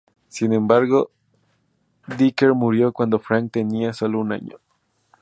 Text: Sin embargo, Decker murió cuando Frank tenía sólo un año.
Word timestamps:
Sin 0.29 0.51
embargo, 0.53 1.11
Decker 2.17 2.55
murió 2.55 2.91
cuando 2.91 3.19
Frank 3.19 3.51
tenía 3.51 3.93
sólo 3.93 4.19
un 4.19 4.31
año. 4.31 4.57